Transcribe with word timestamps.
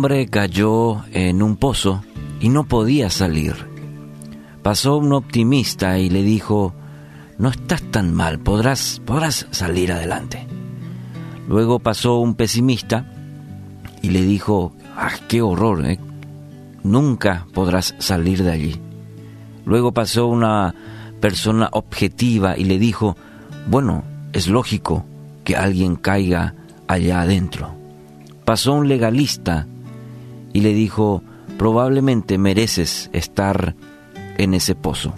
hombre 0.00 0.28
cayó 0.28 1.04
en 1.12 1.42
un 1.42 1.56
pozo 1.56 2.02
y 2.40 2.48
no 2.48 2.64
podía 2.64 3.10
salir. 3.10 3.54
Pasó 4.62 4.96
un 4.96 5.12
optimista 5.12 5.98
y 5.98 6.08
le 6.08 6.22
dijo, 6.22 6.72
no 7.36 7.50
estás 7.50 7.82
tan 7.90 8.14
mal, 8.14 8.38
podrás, 8.38 9.02
podrás 9.04 9.46
salir 9.50 9.92
adelante. 9.92 10.46
Luego 11.46 11.80
pasó 11.80 12.16
un 12.16 12.34
pesimista 12.34 13.12
y 14.00 14.08
le 14.08 14.22
dijo, 14.22 14.72
ah, 14.96 15.12
qué 15.28 15.42
horror, 15.42 15.84
¿eh? 15.84 16.00
nunca 16.82 17.46
podrás 17.52 17.94
salir 17.98 18.42
de 18.42 18.52
allí. 18.52 18.80
Luego 19.66 19.92
pasó 19.92 20.28
una 20.28 20.74
persona 21.20 21.68
objetiva 21.72 22.56
y 22.56 22.64
le 22.64 22.78
dijo, 22.78 23.18
bueno, 23.66 24.04
es 24.32 24.48
lógico 24.48 25.04
que 25.44 25.56
alguien 25.56 25.96
caiga 25.96 26.54
allá 26.88 27.20
adentro. 27.20 27.74
Pasó 28.46 28.72
un 28.72 28.88
legalista 28.88 29.66
y 30.52 30.60
le 30.60 30.72
dijo, 30.74 31.22
probablemente 31.58 32.38
mereces 32.38 33.10
estar 33.12 33.74
en 34.38 34.54
ese 34.54 34.74
pozo. 34.74 35.12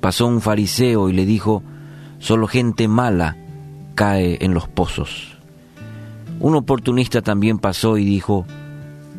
Pasó 0.00 0.26
un 0.26 0.40
fariseo 0.40 1.08
y 1.08 1.12
le 1.12 1.24
dijo, 1.24 1.62
solo 2.18 2.46
gente 2.46 2.88
mala 2.88 3.36
cae 3.94 4.38
en 4.44 4.54
los 4.54 4.68
pozos. 4.68 5.38
Un 6.40 6.56
oportunista 6.56 7.22
también 7.22 7.58
pasó 7.58 7.98
y 7.98 8.04
dijo, 8.04 8.44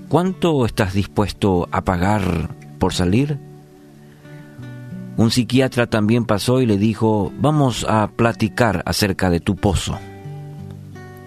¿cuánto 0.09 0.65
estás 0.65 0.93
dispuesto 0.93 1.69
a 1.71 1.81
pagar 1.83 2.49
por 2.79 2.93
salir? 2.93 3.39
Un 5.15 5.31
psiquiatra 5.31 5.87
también 5.87 6.25
pasó 6.25 6.59
y 6.59 6.65
le 6.65 6.77
dijo, 6.77 7.31
vamos 7.39 7.85
a 7.87 8.07
platicar 8.07 8.83
acerca 8.85 9.29
de 9.29 9.39
tu 9.39 9.55
pozo. 9.55 9.97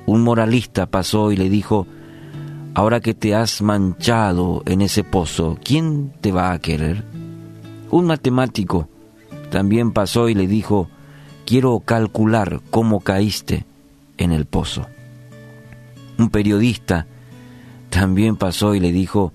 Un 0.06 0.22
moralista 0.22 0.86
pasó 0.86 1.32
y 1.32 1.36
le 1.36 1.48
dijo, 1.48 1.86
ahora 2.76 3.00
que 3.00 3.14
te 3.14 3.34
has 3.34 3.62
manchado 3.62 4.62
en 4.66 4.82
ese 4.82 5.02
pozo, 5.02 5.58
¿quién 5.64 6.12
te 6.20 6.30
va 6.30 6.52
a 6.52 6.58
querer? 6.58 7.04
Un 7.90 8.04
matemático 8.04 8.86
también 9.50 9.92
pasó 9.92 10.28
y 10.28 10.34
le 10.34 10.46
dijo, 10.46 10.90
quiero 11.46 11.80
calcular 11.80 12.60
cómo 12.68 13.00
caíste 13.00 13.64
en 14.18 14.30
el 14.30 14.44
pozo. 14.44 14.86
Un 16.18 16.28
periodista 16.28 17.06
también 17.88 18.36
pasó 18.36 18.74
y 18.74 18.80
le 18.80 18.92
dijo, 18.92 19.32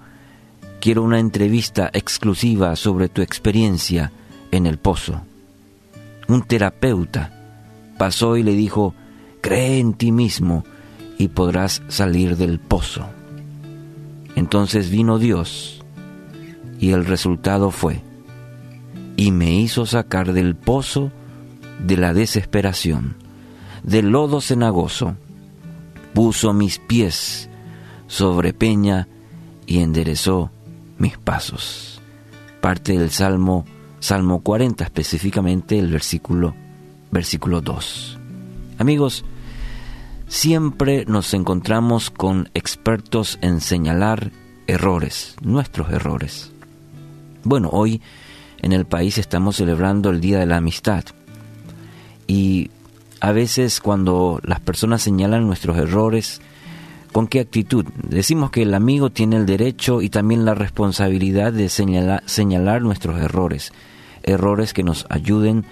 quiero 0.80 1.02
una 1.02 1.18
entrevista 1.18 1.90
exclusiva 1.94 2.76
sobre 2.76 3.10
tu 3.10 3.24
experiencia 3.24 4.12
en 4.52 4.68
el 4.68 4.78
pozo. 4.78 5.20
Un 6.28 6.44
terapeuta 6.44 7.34
pasó 7.98 8.38
y 8.38 8.44
le 8.44 8.54
dijo, 8.54 8.94
cree 9.42 9.80
en 9.80 9.94
ti 9.94 10.12
mismo 10.12 10.64
y 11.18 11.30
podrás 11.30 11.82
salir 11.88 12.38
del 12.38 12.60
pozo. 12.60 13.10
Entonces 14.42 14.90
vino 14.90 15.20
Dios 15.20 15.84
y 16.80 16.94
el 16.94 17.06
resultado 17.06 17.70
fue, 17.70 18.02
y 19.16 19.30
me 19.30 19.54
hizo 19.54 19.86
sacar 19.86 20.34
del 20.34 20.56
pozo 20.56 21.12
de 21.78 21.96
la 21.96 22.16
desesperación, 22.16 23.18
del 23.84 24.10
lodo 24.10 24.42
cenagoso, 24.42 25.16
puso 26.16 26.54
mis 26.54 26.80
pies 26.80 27.52
sobre 28.08 28.52
peña 28.52 29.08
y 29.68 29.78
enderezó 29.78 30.50
mis 30.98 31.20
pasos. 31.20 32.02
Parte 32.62 32.98
del 32.98 33.12
Salmo 33.12 33.64
Salmo 34.00 34.40
40, 34.42 34.84
específicamente 34.84 35.78
el 35.78 35.92
versículo, 35.92 36.56
versículo 37.12 37.62
2. 37.62 38.18
Amigos, 38.80 39.24
siempre 40.32 41.04
nos 41.08 41.34
encontramos 41.34 42.10
con 42.10 42.50
expertos 42.54 43.38
en 43.42 43.60
señalar 43.60 44.32
errores, 44.66 45.36
nuestros 45.42 45.92
errores. 45.92 46.54
Bueno, 47.44 47.70
hoy 47.74 48.02
en 48.62 48.72
el 48.72 48.86
país 48.86 49.18
estamos 49.18 49.58
celebrando 49.58 50.10
el 50.10 50.22
Día 50.22 50.40
de 50.40 50.46
la 50.46 50.56
Amistad 50.56 51.04
y 52.28 52.72
a 53.20 53.34
veces 53.34 53.82
cuando 53.82 54.40
las 54.44 54.62
personas 54.62 55.02
señalan 55.02 55.46
nuestros 55.46 55.78
errores, 55.78 56.40
¿con 57.12 57.28
qué 57.28 57.42
actitud? 57.42 57.86
Decimos 58.02 58.52
que 58.52 58.62
el 58.62 58.74
amigo 58.74 59.10
tiene 59.10 59.36
el 59.36 59.46
derecho 59.46 60.02
y 60.02 60.10
también 60.10 60.46
la 60.46 60.56
responsabilidad 60.56 61.52
de 61.52 61.68
señalar, 61.68 62.82
nuestros 62.82 63.20
errores 63.20 63.74
errores 64.24 64.74
que 64.74 64.84
nos 64.84 65.06
ayuden 65.10 65.66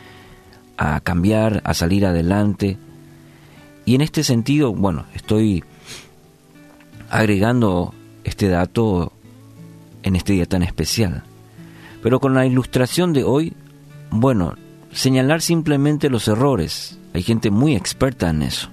a 0.75 0.99
cambiar, 0.99 1.61
a 1.63 1.73
salir 1.73 2.05
adelante. 2.05 2.77
Y 3.89 3.95
en 3.95 4.01
este 4.01 4.23
sentido, 4.23 4.71
bueno, 4.71 5.07
estoy 5.15 5.63
agregando 7.09 7.95
este 8.23 8.47
dato 8.47 9.11
en 10.03 10.15
este 10.15 10.33
día 10.33 10.45
tan 10.45 10.61
especial. 10.61 11.23
Pero 12.03 12.19
con 12.19 12.35
la 12.35 12.45
ilustración 12.45 13.13
de 13.13 13.23
hoy, 13.23 13.53
bueno, 14.11 14.53
señalar 14.91 15.41
simplemente 15.41 16.11
los 16.11 16.27
errores. 16.27 16.99
Hay 17.15 17.23
gente 17.23 17.49
muy 17.49 17.75
experta 17.75 18.29
en 18.29 18.43
eso, 18.43 18.69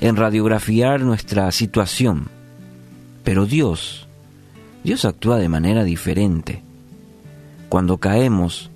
en 0.00 0.16
radiografiar 0.16 1.02
nuestra 1.02 1.52
situación. 1.52 2.30
Pero 3.24 3.44
Dios, 3.44 4.08
Dios 4.84 5.04
actúa 5.04 5.36
de 5.36 5.50
manera 5.50 5.84
diferente. 5.84 6.62
Cuando 7.68 7.98
caemos, 7.98 8.70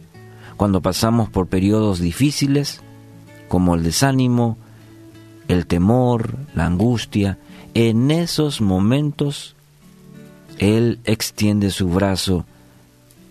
cuando 0.58 0.82
pasamos 0.82 1.30
por 1.30 1.46
periodos 1.46 2.00
difíciles, 2.00 2.82
como 3.48 3.74
el 3.74 3.82
desánimo, 3.82 4.58
el 5.50 5.66
temor, 5.66 6.36
la 6.54 6.66
angustia, 6.66 7.38
en 7.74 8.12
esos 8.12 8.60
momentos 8.60 9.56
Él 10.58 11.00
extiende 11.04 11.70
su 11.70 11.88
brazo 11.88 12.46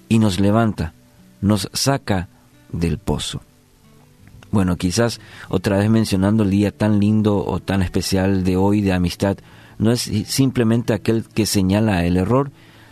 y 0.09 0.19
nos 0.19 0.40
levanta, 0.40 0.94
nos 1.40 1.69
saca 1.74 2.28
del 2.74 2.97
pozo. 2.97 3.41
Bueno, 4.52 4.75
quizás 4.75 5.22
otra 5.47 5.78
vez 5.78 5.90
mencionando 5.90 6.44
el 6.44 6.50
día 6.50 6.72
tan 6.72 7.00
lindo 7.00 7.46
o 7.46 7.62
tan 7.62 7.81
especial 7.81 8.44
de 8.44 8.57
hoy 8.57 8.81
de 8.81 8.91
amistad, 8.91 9.38
no 9.78 9.91
es 9.91 10.01
simplemente 10.25 10.91
aquel 10.91 11.24
que 11.24 11.46
señala 11.46 12.03
el 12.06 12.18
error, 12.18 12.51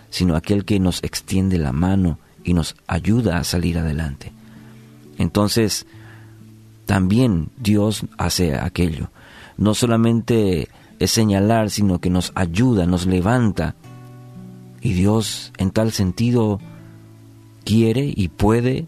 sino 0.09 0.37
aquel 0.37 0.63
que 0.63 0.79
nos 0.79 1.03
extiende 1.03 1.57
la 1.57 1.73
mano 1.73 2.17
y 2.45 2.53
nos 2.53 2.77
ayuda 2.87 3.39
a 3.39 3.43
salir 3.43 3.77
adelante. 3.77 4.31
Entonces, 5.17 5.85
también 6.85 7.49
Dios 7.57 8.05
hace 8.17 8.55
aquello. 8.55 9.09
No 9.57 9.73
solamente 9.73 10.69
es 10.99 11.11
señalar, 11.11 11.69
sino 11.69 11.99
que 11.99 12.09
nos 12.09 12.31
ayuda, 12.35 12.85
nos 12.85 13.05
levanta. 13.05 13.75
Y 14.81 14.93
Dios 14.93 15.51
en 15.57 15.71
tal 15.71 15.91
sentido 15.91 16.59
quiere 17.65 18.11
y 18.15 18.29
puede 18.29 18.87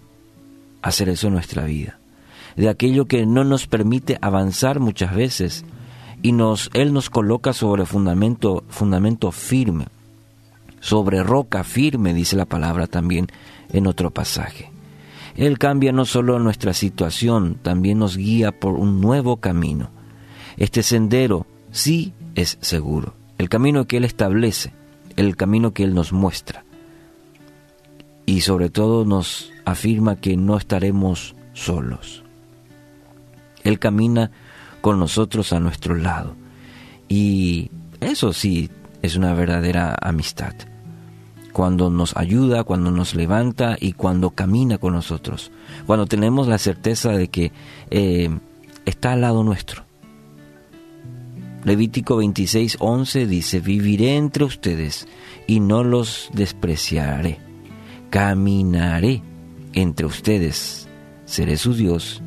hacer 0.82 1.10
eso 1.10 1.28
en 1.28 1.34
nuestra 1.34 1.66
vida. 1.66 2.00
De 2.56 2.70
aquello 2.70 3.06
que 3.06 3.26
no 3.26 3.44
nos 3.44 3.68
permite 3.68 4.18
avanzar 4.22 4.80
muchas 4.80 5.16
veces 5.16 5.66
y 6.22 6.32
nos 6.32 6.70
él 6.74 6.94
nos 6.94 7.10
coloca 7.10 7.54
sobre 7.54 7.86
fundamento 7.86 8.64
fundamento 8.70 9.32
firme, 9.32 9.88
sobre 10.80 11.24
roca 11.24 11.64
firme, 11.64 12.14
dice 12.14 12.36
la 12.36 12.46
palabra 12.46 12.88
también 12.88 13.28
en 13.72 13.88
otro 13.88 14.12
pasaje. 14.12 14.72
Él 15.36 15.58
cambia 15.58 15.92
no 15.92 16.06
solo 16.06 16.40
nuestra 16.40 16.74
situación, 16.74 17.58
también 17.62 18.00
nos 18.00 18.18
guía 18.18 18.52
por 18.52 18.74
un 18.74 19.00
nuevo 19.00 19.38
camino. 19.38 19.90
Este 20.60 20.84
sendero 20.84 21.48
sí 21.72 22.14
es 22.36 22.58
seguro, 22.60 23.16
el 23.38 23.48
camino 23.48 23.88
que 23.88 23.96
Él 23.96 24.04
establece, 24.04 24.74
el 25.16 25.38
camino 25.38 25.74
que 25.74 25.86
Él 25.86 25.96
nos 25.96 26.12
muestra. 26.12 26.66
Y 28.26 28.42
sobre 28.42 28.70
todo 28.70 29.06
nos 29.06 29.52
afirma 29.64 30.18
que 30.18 30.36
no 30.36 30.58
estaremos 30.58 31.34
solos. 31.54 32.24
Él 33.64 33.80
camina 33.80 34.32
con 34.82 35.00
nosotros 35.00 35.54
a 35.54 35.62
nuestro 35.62 35.96
lado. 35.96 36.36
Y 37.08 37.72
eso 38.02 38.34
sí 38.34 38.70
es 39.02 39.16
una 39.16 39.34
verdadera 39.34 39.96
amistad 40.00 40.54
cuando 41.54 41.90
nos 41.90 42.16
ayuda, 42.16 42.64
cuando 42.64 42.92
nos 42.92 43.16
levanta 43.16 43.78
y 43.80 43.94
cuando 43.94 44.32
camina 44.32 44.78
con 44.78 44.94
nosotros, 44.94 45.52
cuando 45.88 46.06
tenemos 46.06 46.48
la 46.48 46.58
certeza 46.58 47.12
de 47.12 47.30
que 47.30 47.52
eh, 47.90 48.30
está 48.86 49.14
al 49.14 49.22
lado 49.22 49.44
nuestro. 49.44 49.89
Levítico 51.64 52.18
26, 52.18 52.78
11 52.80 53.28
dice, 53.28 53.60
viviré 53.60 54.16
entre 54.16 54.46
ustedes 54.46 55.08
y 55.46 55.60
no 55.60 55.84
los 55.84 56.30
despreciaré, 56.34 57.40
caminaré 58.10 59.22
entre 59.74 60.06
ustedes, 60.06 60.88
seré 61.26 61.58
su 61.58 61.74
Dios 61.74 62.22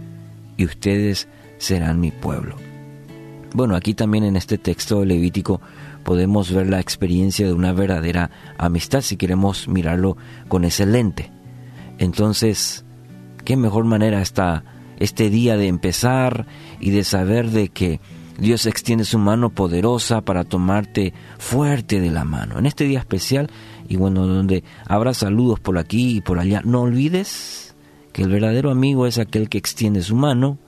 y 0.58 0.66
ustedes 0.66 1.28
serán 1.56 1.98
mi 1.98 2.10
pueblo. 2.10 2.56
Bueno, 3.54 3.74
aquí 3.74 3.94
también 3.94 4.24
en 4.24 4.36
este 4.36 4.58
texto 4.58 5.04
levítico 5.04 5.60
podemos 6.04 6.52
ver 6.52 6.68
la 6.68 6.80
experiencia 6.80 7.46
de 7.46 7.52
una 7.52 7.72
verdadera 7.72 8.30
amistad 8.58 9.00
si 9.00 9.16
queremos 9.16 9.66
mirarlo 9.66 10.16
con 10.48 10.64
ese 10.64 10.84
lente. 10.84 11.30
Entonces, 11.98 12.84
¿qué 13.44 13.56
mejor 13.56 13.84
manera 13.84 14.20
está 14.20 14.64
este 14.98 15.30
día 15.30 15.56
de 15.56 15.68
empezar 15.68 16.46
y 16.80 16.90
de 16.90 17.04
saber 17.04 17.50
de 17.50 17.68
que 17.68 18.00
Dios 18.38 18.66
extiende 18.66 19.04
su 19.04 19.18
mano 19.18 19.50
poderosa 19.50 20.22
para 20.22 20.44
tomarte 20.44 21.12
fuerte 21.38 22.00
de 22.00 22.10
la 22.10 22.24
mano. 22.24 22.58
En 22.58 22.66
este 22.66 22.84
día 22.84 22.98
especial, 22.98 23.50
y 23.88 23.96
bueno, 23.96 24.26
donde 24.26 24.64
habrá 24.86 25.14
saludos 25.14 25.60
por 25.60 25.78
aquí 25.78 26.16
y 26.16 26.20
por 26.20 26.38
allá, 26.38 26.62
no 26.64 26.82
olvides 26.82 27.74
que 28.12 28.22
el 28.22 28.30
verdadero 28.30 28.70
amigo 28.70 29.06
es 29.06 29.18
aquel 29.18 29.48
que 29.48 29.58
extiende 29.58 30.02
su 30.02 30.16
mano 30.16 30.58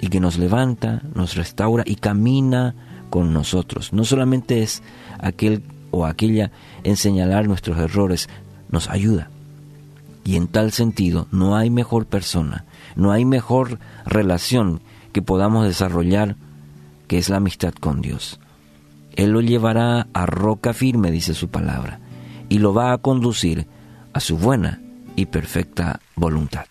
y 0.00 0.08
que 0.08 0.20
nos 0.20 0.38
levanta, 0.38 1.02
nos 1.14 1.36
restaura 1.36 1.84
y 1.86 1.96
camina 1.96 2.74
con 3.10 3.32
nosotros. 3.32 3.92
No 3.92 4.04
solamente 4.04 4.62
es 4.62 4.82
aquel 5.18 5.62
o 5.90 6.06
aquella 6.06 6.50
en 6.82 6.96
señalar 6.96 7.46
nuestros 7.46 7.78
errores, 7.78 8.28
nos 8.70 8.88
ayuda. 8.90 9.30
Y 10.24 10.36
en 10.36 10.48
tal 10.48 10.72
sentido, 10.72 11.28
no 11.30 11.56
hay 11.56 11.70
mejor 11.70 12.06
persona, 12.06 12.64
no 12.96 13.12
hay 13.12 13.24
mejor 13.24 13.78
relación 14.06 14.80
que 15.12 15.22
podamos 15.22 15.64
desarrollar 15.66 16.36
que 17.06 17.18
es 17.18 17.28
la 17.28 17.36
amistad 17.36 17.74
con 17.74 18.00
Dios. 18.00 18.40
Él 19.16 19.30
lo 19.30 19.40
llevará 19.40 20.08
a 20.12 20.26
roca 20.26 20.72
firme, 20.72 21.10
dice 21.10 21.34
su 21.34 21.48
palabra, 21.48 22.00
y 22.48 22.58
lo 22.58 22.74
va 22.74 22.92
a 22.92 22.98
conducir 22.98 23.66
a 24.12 24.20
su 24.20 24.38
buena 24.38 24.80
y 25.16 25.26
perfecta 25.26 26.00
voluntad. 26.16 26.66